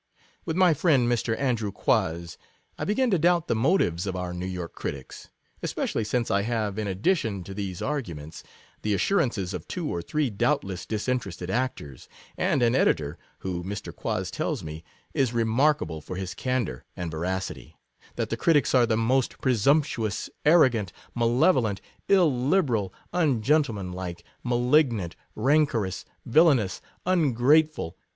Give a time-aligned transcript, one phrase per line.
[0.45, 1.37] With my friend, Mr.
[1.37, 2.35] Andrew Quoz,
[2.75, 5.29] I begin to doubt the mo tives of our New York critics;
[5.61, 8.41] especially since I have, in addition to these arguments,
[8.81, 13.95] the assurances of two or three doubtless dis interested actors, and an editor, who, Mr.
[13.95, 14.83] Quoz tells me,
[15.13, 17.77] is remarkable for his candour and veracity,
[18.15, 21.79] that the critics are the most * presumptuous/' arrogant/ 'malevolent/'
[22.17, 27.95] il liberal/ * ungentlemanlike/' malignant/' ran corous/' villanous/' ungrateful